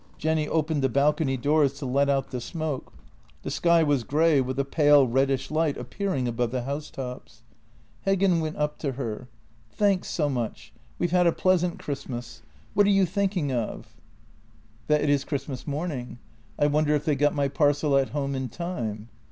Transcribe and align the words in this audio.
Jenny 0.17 0.47
opened 0.47 0.81
the 0.81 0.89
balcony 0.89 1.37
doors 1.37 1.73
to 1.73 1.85
let 1.85 2.09
out 2.09 2.31
the 2.31 2.41
smoke. 2.41 2.91
The 3.43 3.51
sky 3.51 3.83
was 3.83 4.03
grey, 4.03 4.41
with 4.41 4.57
a 4.57 4.65
pale, 4.65 5.05
reddish 5.07 5.51
light 5.51 5.77
ap 5.77 5.91
pearing 5.91 6.27
above 6.27 6.49
the 6.49 6.63
housetops. 6.63 7.43
Heggen 8.07 8.41
went 8.41 8.55
up 8.57 8.79
to 8.79 8.93
her:" 8.93 9.27
Thanks 9.71 10.07
so 10.07 10.27
much. 10.27 10.73
We've 10.97 11.11
had 11.11 11.27
a 11.27 11.31
pleasant 11.31 11.77
Christmas. 11.77 12.41
What 12.73 12.87
are 12.87 12.89
you 12.89 13.05
thinking 13.05 13.51
of?" 13.51 13.53
JENNY 13.59 13.73
75" 13.75 13.95
That 14.87 15.01
it 15.01 15.09
is 15.11 15.23
Christmas 15.23 15.67
morning. 15.67 16.17
I 16.57 16.65
wonder 16.65 16.95
if 16.95 17.05
they 17.05 17.13
got 17.15 17.35
my 17.35 17.47
parcel 17.47 17.95
at 17.95 18.09
home 18.09 18.33
in 18.33 18.49
time." 18.49 19.07